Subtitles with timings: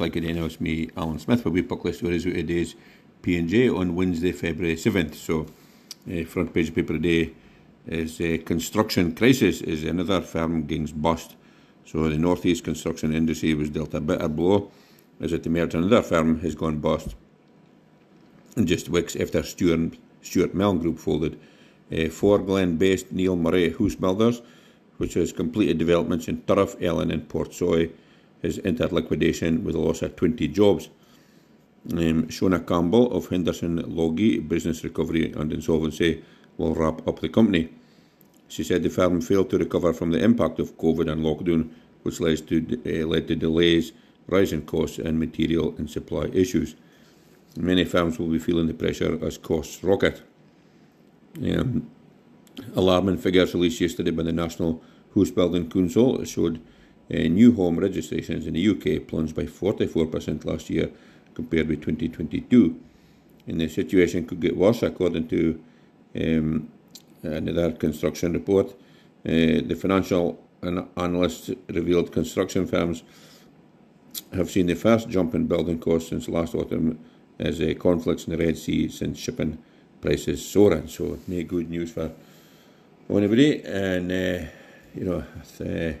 [0.00, 2.74] Like it it's me, Alan Smith, will be public stories out
[3.22, 5.14] P&J on Wednesday, February 7th.
[5.14, 5.46] So,
[6.10, 7.32] uh, front page of paper today
[7.86, 11.36] is uh, construction crisis is another firm gains bust.
[11.84, 14.70] So the northeast construction industry was dealt a bitter blow
[15.20, 17.14] as it emerged another firm has gone bust.
[18.56, 21.38] And just weeks after Stewart, Stewart Milne Group folded,
[21.90, 24.42] uh, Forglen-based Neil Murray House Builders,
[24.98, 27.90] which has completed developments in Turriff, Ellon and Portsoy,
[28.42, 30.88] has entered liquidation with a loss of 20 jobs.
[31.92, 36.22] Um, Shona Campbell of Henderson Logie Business Recovery and Insolvency
[36.56, 37.70] will wrap up the company.
[38.48, 41.70] She said the firm failed to recover from the impact of COVID and lockdown,
[42.02, 43.92] which led to, uh, led to delays,
[44.26, 46.74] rising costs, and material and supply issues.
[47.56, 50.22] Many firms will be feeling the pressure as costs rocket.
[51.42, 51.90] Um,
[52.74, 54.82] alarming figures released yesterday by the National
[55.14, 56.60] House Building Council showed
[57.10, 60.90] new home registrations in the UK plunged by 44% last year
[61.34, 62.78] compared with 2022.
[63.46, 65.60] And the situation could get worse, according to
[66.14, 66.68] um,
[67.22, 68.72] another construction report.
[69.24, 70.38] Uh, the financial
[70.96, 73.02] analysts revealed construction firms
[74.32, 76.98] have seen the first jump in building costs since last autumn
[77.38, 79.58] as uh, conflicts in the Red Sea since shipping
[80.00, 80.88] prices soaring.
[80.88, 82.10] So, no good news for
[83.08, 83.62] anybody.
[83.64, 84.46] And, uh,
[84.94, 85.24] you know,
[85.60, 85.92] uh,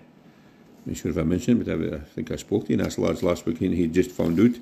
[0.88, 3.22] not sure if I mentioned it, but I, I think I spoke to Nas Lads
[3.22, 4.58] last week and he just found out,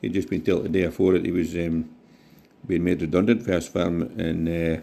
[0.00, 1.88] he'd just been told the day before that he was um,
[2.66, 4.80] being made redundant for his firm and, uh,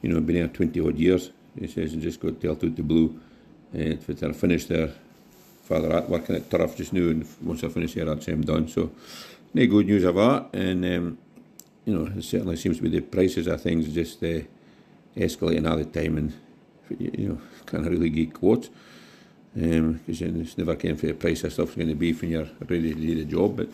[0.00, 1.32] you know, been here 20 odd years.
[1.58, 3.20] He says, and just got dealt out the blue.
[3.74, 3.96] Uh,
[4.32, 4.90] finished their
[5.62, 8.68] father at working at Turriff just now, and once I finish here, that's him done.
[8.68, 8.92] So,
[9.52, 10.48] no good news of that.
[10.54, 11.18] And, um,
[11.84, 14.40] you know, it certainly seems to be the prices of things just uh,
[15.16, 16.32] escalating all the time, and,
[16.98, 18.70] you know, can't really get quotes
[19.54, 22.48] because um, it's never came for the price of stuff's going to be when you're
[22.68, 23.56] ready to do the job.
[23.56, 23.68] But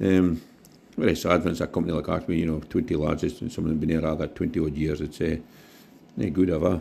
[0.00, 0.42] um,
[0.96, 3.70] very sad when it's a company like Acme, you know, 20 largest, and some of
[3.70, 5.00] them been here rather 20 odd years.
[5.00, 5.36] It's uh,
[6.16, 6.80] not good ever.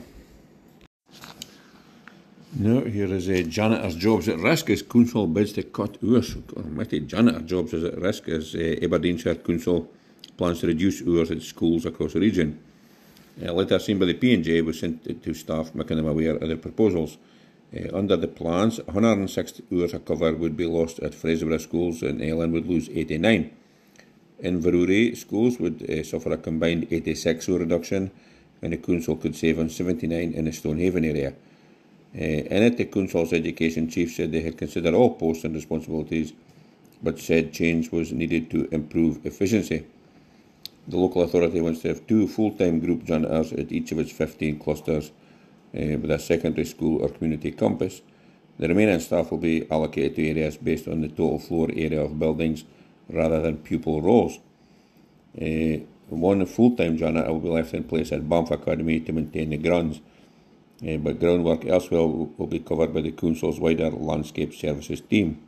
[2.56, 6.36] Now, here is a uh, janitor's jobs at risk as council bids to cut hours.
[6.70, 9.90] Mighty janitor jobs is at risk as uh, Aberdeenshire Council
[10.38, 12.60] plans to reduce hours at schools across the region.
[13.42, 16.56] A letter seen by the P&J was sent to staff making them aware of the
[16.56, 17.18] proposals.
[17.76, 22.22] Uh, under the plans, 160 hours of cover would be lost at Fraserburgh schools and
[22.22, 23.52] Ellon would lose 89.
[24.40, 28.12] In Inverurie schools would uh, suffer a combined 86 hour reduction
[28.62, 31.34] and the council could save on 79 in the Stonehaven area.
[32.16, 36.34] Uh, in it, the council's education chief said they had considered all posts and responsibilities
[37.02, 39.86] but said change was needed to improve efficiency.
[40.88, 44.60] The local authority wants to have two full-time group janitors at each of its 15
[44.60, 45.12] clusters
[45.74, 48.02] with a secondary school or community campus.
[48.60, 52.20] The remaining staff will be allocated to areas based on the total floor area of
[52.20, 52.64] buildings
[53.10, 54.40] rather than pupil roles.
[55.40, 59.58] Uh, one full-time janitor will be left in place at Banff Academy to maintain the
[59.58, 60.00] grounds,
[60.88, 65.42] uh, but groundwork elsewhere will, will, be covered by the Council's wider landscape services team.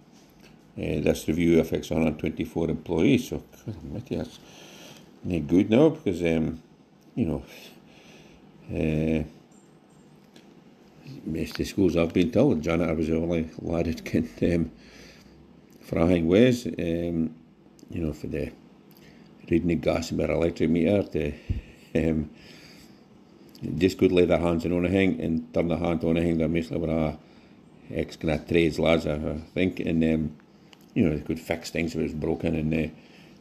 [0.75, 3.43] Uh, this review affects 124 employees, so
[4.09, 4.39] that's
[5.23, 6.61] not good now because, um,
[7.13, 7.43] you know,
[11.25, 14.71] most of the schools I've been told, janitor was the only lad that can um,
[15.81, 17.35] frying ways, um,
[17.89, 18.51] you know, for the
[19.49, 21.33] reading the gas and electric meter, to
[21.95, 22.29] um,
[23.77, 26.37] just could lay their hands on anything and turn their hand on anything.
[26.37, 27.17] They're mostly with a
[27.91, 30.35] ex kind of trades lads, I think, and um,
[30.93, 32.93] you know, they could fix things if it was broken and uh,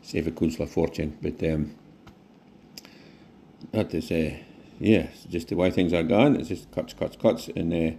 [0.02, 1.16] save a council a fortune.
[1.22, 1.74] But um,
[3.72, 4.10] that is.
[4.10, 4.36] Uh,
[4.78, 6.36] yeah, just the way things are going.
[6.36, 7.96] It's just cuts, cuts, cuts, and uh,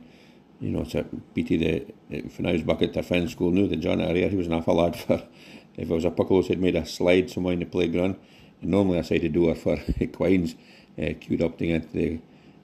[0.60, 3.68] you know, it's a pity that for now he's back at their friend's school now.
[3.68, 5.24] The John area, he was an awful lad for.
[5.78, 8.16] If it was a he'd made a slide somewhere in the playground,
[8.62, 9.76] and normally I say to do it for
[10.16, 10.56] Quines,
[10.98, 12.20] uh, queued up to get the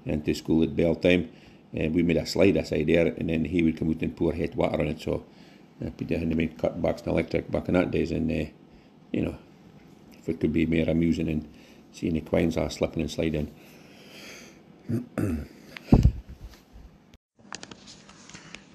[0.05, 1.29] into school at bell time.
[1.77, 4.33] Uh, we made a slide aside there, and then he would come out and pour
[4.33, 5.01] hot water on it.
[5.01, 5.25] So,
[5.85, 8.49] uh, Peter had to make cut backs and electric back in that days, and uh,
[9.11, 9.37] you know,
[10.17, 11.47] if it could be more amusing and
[11.91, 13.53] seeing the Quines are slipping and sliding.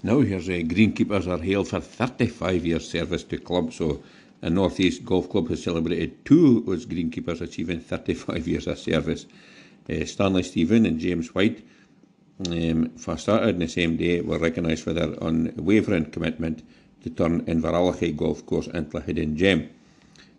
[0.02, 3.72] Now here's uh, greenkeepers are hailed for 35 years service to club.
[3.72, 4.02] So
[4.40, 8.78] a North East Golf Club has celebrated two of its greenkeepers achieving 35 years of
[8.78, 9.26] service.
[9.90, 11.66] Uh, Stanley Stephen and James White,
[12.48, 16.62] um, for started in the same day, were recognised for their unwavering commitment
[17.02, 19.69] to turn Inverallochy Golf Course into a hidden gem.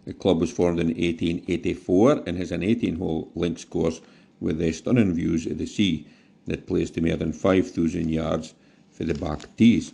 [0.06, 4.00] The club was formed in 1884 and has an 18 hole links course
[4.39, 6.07] with the stunning views of the sea
[6.45, 8.54] that plays to more than 5,000 yards
[8.92, 9.94] for the back tees.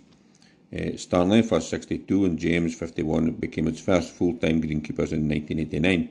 [0.74, 6.10] Uh, Stanley, for 62, and James, 51, became its first full-time greenkeepers in 1989.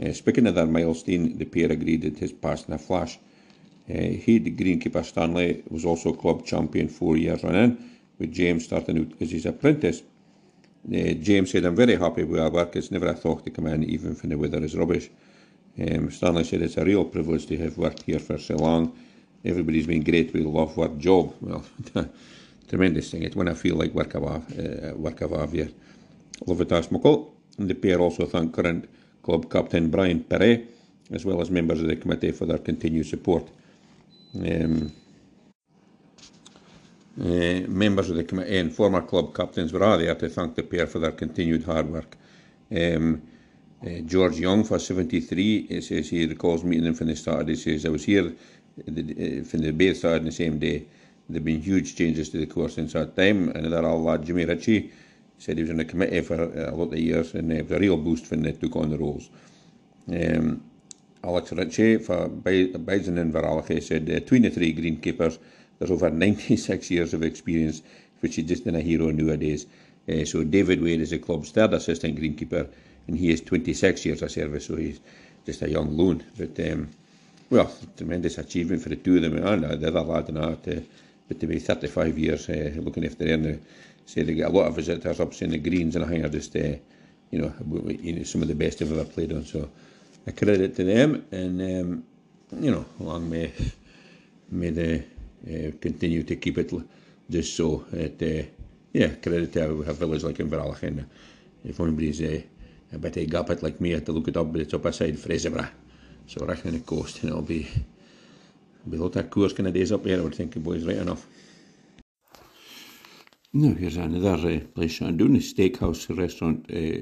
[0.00, 3.18] Uh, speaking of that milestone, the pair agreed that his passed in a flash.
[3.88, 7.78] Uh, he, the greenkeeper Stanley, was also club champion four years running,
[8.18, 10.02] with James starting out as his apprentice.
[10.86, 12.76] Uh, James said, I'm very happy with our work.
[12.76, 15.08] It's never a thought to come in, even when the weather is rubbish.
[15.80, 18.98] Um, Stanley said, It's a real privilege to have worked here for so long.
[19.44, 20.32] Everybody's been great.
[20.32, 21.34] We love our job.
[21.40, 21.64] Well,
[22.68, 23.22] tremendous thing.
[23.22, 27.34] It's when I feel like work of uh, work of it as muckle.
[27.58, 28.88] And the pair also thank current
[29.22, 30.68] club captain Brian Perret,
[31.12, 33.48] as well as members of the committee for their continued support.
[34.34, 34.92] Um,
[37.20, 40.86] uh, members of the committee and former club captains were there to thank the pair
[40.86, 42.16] for their continued hard work.
[42.70, 43.22] Um,
[43.84, 47.48] uh, George Young for 73 he says he recalls meeting them from the start.
[47.48, 48.34] He says, I was here
[48.86, 50.86] the, uh, from the both started on the same day.
[51.28, 53.50] There have been huge changes to the course since that time.
[53.50, 54.90] Another old lad, Jimmy Ritchie,
[55.38, 57.78] said he was on the committee for a lot of years and it was a
[57.78, 59.30] real boost when they took on the roles.
[60.08, 60.64] Um,
[61.22, 65.38] Alex Ritchie for Bison and Veralache said, the three greenkeepers,
[65.78, 67.82] there's over 96 years of experience,
[68.20, 69.66] which is just in a hero nowadays.
[70.08, 72.68] Uh, so David Wade is the club's third assistant greenkeeper,
[73.08, 75.00] and he is 26 years of service, so he's
[75.44, 76.22] just a young loon.
[76.36, 76.90] But um,
[77.50, 80.78] well, tremendous achievement for the two of them, and the other lad and that.
[80.78, 80.80] Uh,
[81.26, 83.56] but to be 35 years uh, looking after them, uh,
[84.06, 86.28] say they get a lot of visitors up seeing the greens, and I think are
[86.28, 86.76] just, uh,
[87.30, 89.44] you know, some of the best they've ever played on.
[89.44, 89.68] So,
[90.26, 92.04] a credit to them, and um,
[92.60, 93.52] you know, long may
[94.50, 95.04] may they
[95.46, 96.72] uh, continue to keep it
[97.30, 97.84] just so.
[97.92, 98.48] It, uh,
[98.92, 101.06] yeah, credit to a village like Inveralach, and
[101.64, 102.40] if anybody's uh,
[102.96, 105.16] bit of gap it like me, had to look it up, but it's up aside
[105.16, 105.68] Fraserburgh.
[106.26, 107.68] So recht in the coast, and it'll be
[108.88, 110.96] be a lot of koers kind of days up there, I would think, boys, right
[110.96, 111.26] enough.
[113.52, 115.32] Now, here's another uh, place doing.
[115.34, 117.00] The Steakhouse restaurant uh,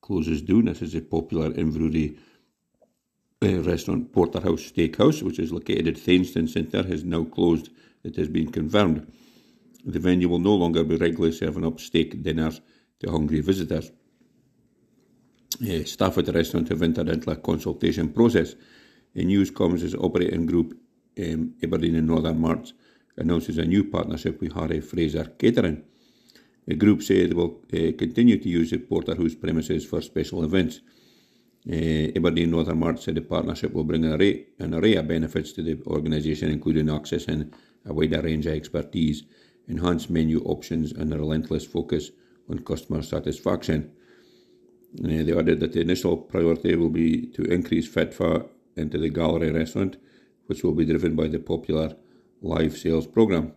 [0.00, 0.66] closes down.
[0.66, 2.16] This is a popular Inverurie
[3.42, 7.70] uh, restaurant, Porterhouse Steakhouse, which is located at Thainstone Centre, has now closed.
[8.04, 9.10] It has been confirmed.
[9.84, 12.60] The venue will no longer be regularly serving up steak dinners
[13.00, 13.90] to hungry visitors.
[15.62, 18.54] Uh, staff at the restaurant have entered into a consultation process.
[19.14, 19.50] A news
[19.82, 20.78] as operating group
[21.18, 22.74] um, Aberdeen and Northern Marts
[23.16, 25.82] announces a new partnership with Harry Fraser Catering.
[26.66, 30.80] The group said will uh, continue to use the Porterhouse premises for special events.
[31.66, 35.52] Uh, Aberdeen Northern Marts said the partnership will bring an array, an array of benefits
[35.52, 37.50] to the organisation, including accessing
[37.86, 39.22] a wider range of expertise,
[39.68, 42.10] enhanced menu options, and a relentless focus
[42.50, 43.90] on customer satisfaction.
[44.94, 49.96] They added that the initial priority will be to increase footfall into the gallery restaurant,
[50.46, 51.96] which will be driven by the popular
[52.40, 53.52] live sales programme.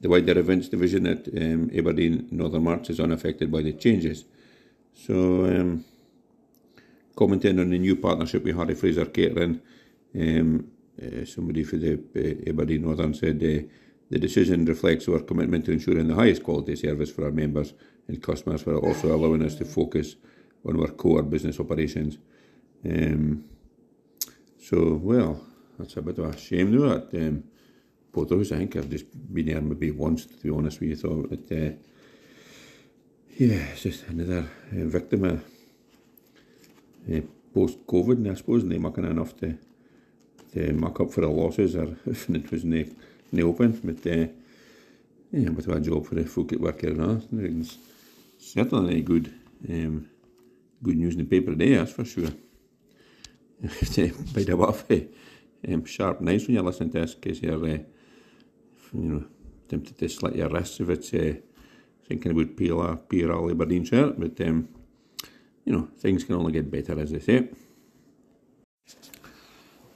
[0.00, 4.24] The wider events division at um, Aberdeen Northern Marts is unaffected by the changes.
[4.94, 5.84] So, um,
[7.14, 9.60] commenting on the new partnership we had with Harry Fraser Catering,
[10.14, 10.70] um,
[11.00, 13.62] uh, somebody for the uh, Aberdeen Northern said uh,
[14.12, 17.72] the decision reflects our commitment to ensuring the highest quality service for our members
[18.06, 20.16] and customers, while also allowing us to focus
[20.66, 22.18] on our core business operations.
[22.84, 23.46] Um,
[24.60, 25.40] so, well,
[25.78, 27.44] that's a bit of a shame, though, that um,
[28.12, 31.26] Porterhouse, I think I've just been there maybe once, to be honest with you, so
[31.30, 31.74] it, uh,
[33.38, 34.40] yeah, it's just another
[34.72, 35.42] uh, victim of
[37.10, 37.20] uh,
[37.54, 39.56] post-COVID, and I suppose they making enough to,
[40.52, 42.94] to make up for the losses, or if it was the,
[43.32, 44.26] in the open, but uh,
[45.32, 47.20] yeah, a bit of a job for the folk at work here now.
[47.32, 47.78] It's
[48.38, 49.32] certainly good
[49.68, 50.08] um,
[50.82, 52.30] good news in the paper today, that's for sure.
[53.62, 54.56] By the
[54.88, 55.08] way,
[55.68, 57.78] um, sharp knives when you're listening to this, because you're, uh,
[58.92, 59.24] you know,
[59.68, 61.34] tempted to slit your wrists if it's uh,
[62.06, 64.68] thinking about Peel Pierre Aberdeen shirt, but, um,
[65.64, 67.48] you know, things can only get better, as they say.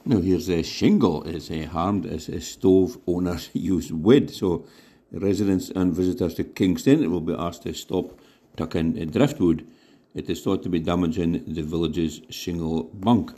[0.07, 4.33] Now, here's a shingle is uh, harmed as a stove owners use wood.
[4.33, 4.65] So,
[5.11, 8.17] residents and visitors to Kingston will be asked to stop
[8.55, 9.67] tucking driftwood
[10.15, 13.31] it is thought to be damaging the village's shingle bunk.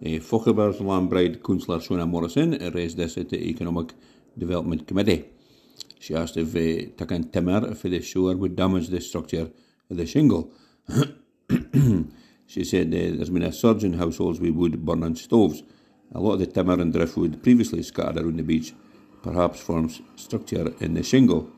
[0.00, 3.92] Uh, Fochabers Lhanbryde Councillor Shona Morrison raised this at the Economic
[4.38, 5.24] Development Committee.
[5.98, 9.50] She asked if uh, taking timber for the shore would damage the structure
[9.90, 10.52] of the shingle.
[12.46, 15.64] she said uh, there's been a surge in households with wood burning stoves.
[16.14, 18.74] A lot of the timber and driftwood previously scattered around the beach
[19.22, 21.50] perhaps forms structure in the shingle.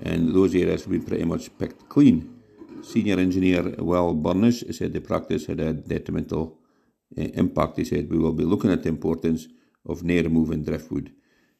[0.00, 2.42] And those areas have been pretty much picked clean.
[2.82, 6.58] Senior engineer Will Burnish said the practice had a detrimental
[7.16, 7.78] uh, impact.
[7.78, 9.48] He said, We will be looking at the importance
[9.86, 11.12] of near removing driftwood.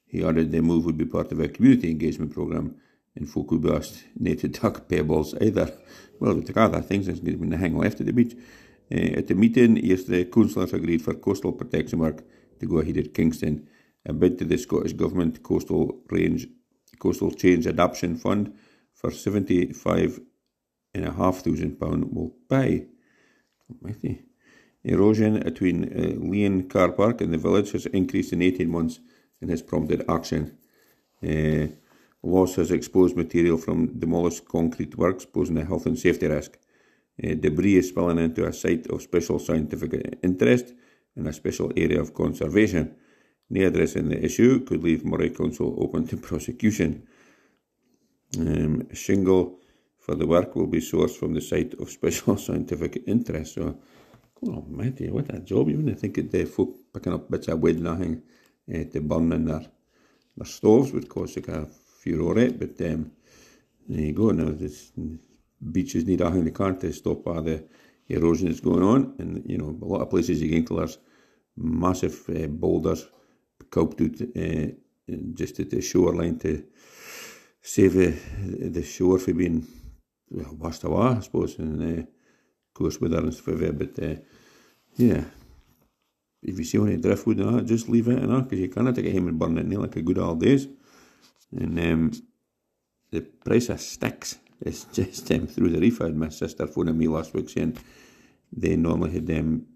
[0.07, 2.77] He added the move would be part of a community engagement programme
[3.17, 5.73] and folk who bust need to duck pebbles either.
[6.21, 8.37] Well, we took other things that's going to hang left at the beach.
[8.91, 12.23] At the meeting yesterday, councillors agreed for coastal protection work
[12.61, 13.67] to go ahead at Kingston.
[14.07, 16.47] A bid to the Scottish Government Coastal Range
[16.99, 18.55] Coastal Change Adaptation Fund
[18.93, 20.21] for seventy five
[20.95, 22.87] and a half thousand pound will pay.
[23.81, 24.23] Mighty.
[24.85, 29.01] Erosion between uh, Lein Car Park and the village has increased in 18 months
[29.41, 30.59] and has prompted action.
[31.27, 31.69] Uh,
[32.23, 36.59] loss has exposed material from demolished concrete works, posing a health and safety risk.
[37.23, 40.75] Uh, debris is spilling into a site of special scientific interest
[41.17, 42.95] and a special area of conservation.
[43.51, 47.07] No addressing the issue could leave Moray Council open to prosecution.
[48.39, 49.61] Um, shingle
[49.99, 53.55] for the work will be sourced from the site of special scientific interest.
[53.55, 53.79] So,
[54.47, 55.69] oh, mighty, what a job.
[55.69, 58.23] You wouldn't think the folk picking up bits of wood nothing
[58.69, 59.67] uh, to burn in their,
[60.37, 63.13] their stoves would cause like a furore, but um,
[63.89, 64.31] there you go.
[64.31, 64.93] Now, this
[65.73, 66.17] beaches they
[66.51, 67.65] can't to stop all the
[68.09, 69.15] erosion that's going on.
[69.19, 70.99] And, you know, a lot of places you to there's
[71.57, 73.07] massive uh, boulders
[73.71, 74.67] coped out uh,
[75.35, 76.65] just at the shoreline to
[77.63, 79.67] save the, the shore from being
[80.31, 82.03] well, washed away, I suppose, and uh,
[82.75, 84.17] course with and stuff like But uh,
[84.97, 85.25] yeah,
[86.43, 88.97] if you see any driftwood and that, just leave it and that, because you cannot
[88.97, 90.67] take it home and burn it in like a good old days.
[91.53, 92.11] And um,
[93.11, 96.01] the price of sticks is just um, through the roof.
[96.01, 97.77] I had my sister phoning me last week saying
[98.53, 99.67] they normally had um,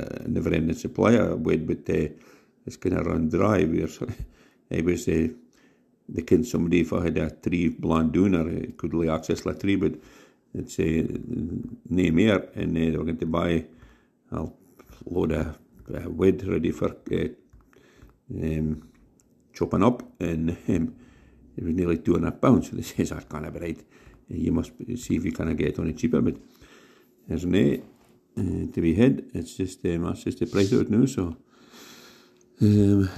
[0.00, 2.08] uh, never ending supply of wood, but uh,
[2.66, 3.64] it's going to run dry.
[3.64, 3.88] Where
[4.72, 5.28] I was uh,
[6.08, 9.54] the kind somebody if I had a tree blind donor, it could really access the
[9.54, 9.94] tree, but
[10.54, 11.06] it's a uh,
[11.88, 13.64] name here, and uh, they were going to buy
[14.32, 14.46] a
[15.04, 15.58] load of
[15.94, 17.28] uh, wood ready for uh,
[18.42, 18.88] um,
[19.52, 20.94] chopping up, and um,
[21.56, 22.70] it was nearly two and a half pounds.
[22.70, 23.80] So this is that kind of right.
[24.28, 26.36] You must see if you can get it on it cheaper, but
[27.26, 27.78] there's no
[28.38, 29.24] uh, to be had.
[29.34, 31.06] It's just um, that's just the price of it now.
[31.06, 31.36] So
[32.60, 33.08] um,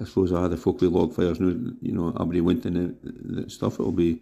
[0.00, 1.72] I suppose I had the folk with log fires now.
[1.80, 3.74] You know, every winter and the stuff.
[3.74, 4.20] It'll be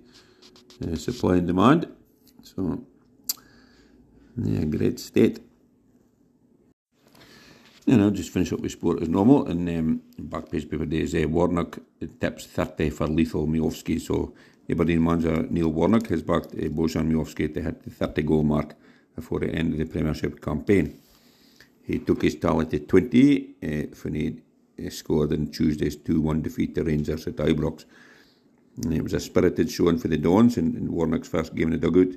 [0.86, 1.88] uh, supply and demand.
[2.42, 2.84] So
[4.36, 5.40] yeah, great state.
[7.86, 9.46] And I'll just finish up with sport as normal.
[9.46, 11.78] And um, back page paper days, uh, Warnock
[12.20, 14.00] tips 30 for lethal Miovski.
[14.00, 14.32] So
[14.68, 18.74] Aberdeen manager Neil Warnock has backed uh, Bojan Miovski to hit the 30 goal mark
[19.14, 20.98] before the end of the Premiership campaign.
[21.82, 23.66] He took his tally to 20 uh,
[24.02, 24.42] when he
[24.84, 27.84] uh, scored in Tuesday's 2 1 defeat to Rangers at Ibrox.
[28.82, 31.80] And it was a spirited showing for the Dons in, in Warnock's first game in
[31.80, 32.14] the dugout.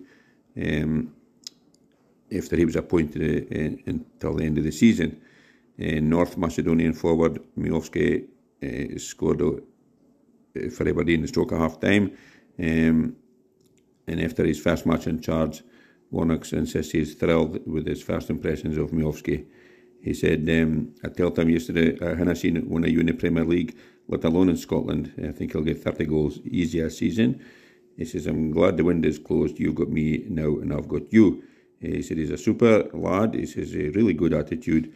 [0.55, 1.13] Um,
[2.35, 5.21] after he was appointed uh, until the end of the season.
[5.77, 8.25] North Macedonian forward Miovski
[8.97, 9.41] scored
[10.57, 12.17] uh, for Aberdeen the stroke of half time.
[12.59, 13.15] Um,
[14.07, 15.63] and after his first match in charge,
[16.11, 19.45] Warnock insists he's thrilled with his first impressions of Miovski.
[20.01, 23.13] He said, um, I told him yesterday, I haven't seen one of you in the
[23.13, 25.11] Premier League, let alone in Scotland.
[25.21, 27.43] I think he'll get 30 goals easy a season.
[27.97, 29.59] He says, I'm glad the window's closed.
[29.59, 31.43] You've got me now, and I've got you.
[31.81, 33.33] He said, he's a super lad.
[33.33, 34.93] He says, a really good attitude.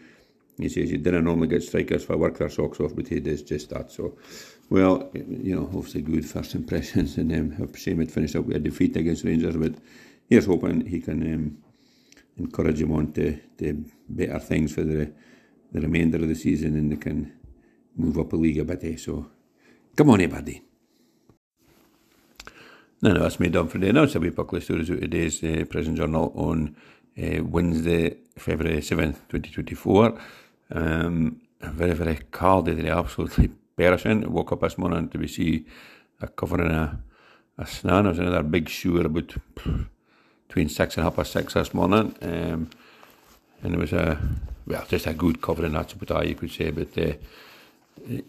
[0.57, 3.41] He says he didn't normally get strikers for work their socks off, but he does
[3.41, 3.91] just that.
[3.91, 4.17] So,
[4.69, 8.59] well, you know, obviously good first impressions, and um, shame it finished up with a
[8.59, 9.73] defeat against Rangers, but
[10.29, 11.57] here's hoping he can um,
[12.37, 15.11] encourage him on to, to better things for the
[15.71, 17.31] the remainder of the season, and they can
[17.95, 18.83] move up a league a bit.
[18.83, 18.97] Eh?
[18.97, 19.27] So,
[19.95, 20.61] come on, everybody.
[23.01, 23.91] No, no, that's me done for today.
[23.91, 26.75] Now it's a wee buckle stories today's uh, Press and Journal on
[27.17, 30.19] uh, Wednesday, February 7th, 2024.
[30.71, 34.31] Um, very, very cold day today, absolutely perishing.
[34.31, 35.65] Woke up this morning to see
[36.21, 36.99] a covering a,
[37.57, 38.01] a snow.
[38.01, 39.35] There was another big shower about
[40.47, 42.15] between six and half past six this morning.
[42.21, 42.69] Um,
[43.63, 44.19] and it was a,
[44.65, 46.71] well, just a good covering, that's all you could say.
[46.71, 47.13] But, uh,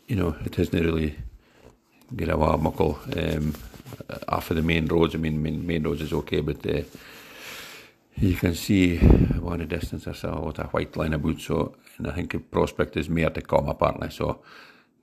[0.07, 1.17] you know, it isn't really
[2.15, 2.99] get a while muckle.
[3.17, 3.55] Um,
[4.29, 5.15] of the main roads.
[5.15, 6.83] I mean, main, main roads is okay, but uh,
[8.17, 11.41] you can see one the distance there's a lot of white line about.
[11.41, 14.11] So, and I think the prospect is more to come apparently.
[14.11, 14.41] So,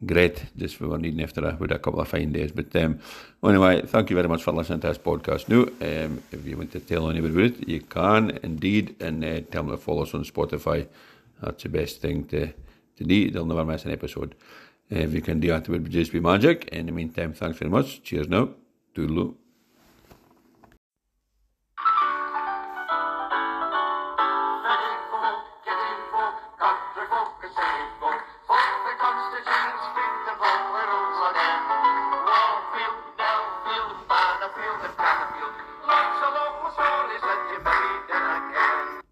[0.05, 0.45] great.
[0.55, 2.51] Just we were needing after a, with a couple of fine days.
[2.51, 2.99] But um,
[3.43, 5.49] anyway, thank you very much for listening to this podcast.
[5.49, 9.41] Now, um, if you want to tell anybody about it, you can indeed, and uh,
[9.51, 10.87] tell them to follow us on Spotify.
[11.41, 12.53] That's the best thing to
[12.97, 13.31] to do.
[13.31, 14.35] They'll never miss an episode.
[14.91, 16.67] Uh, if you can do that, it would just be magic.
[16.69, 18.03] In the meantime, thanks very much.
[18.03, 18.49] Cheers now.
[18.95, 19.35] Toodaloo.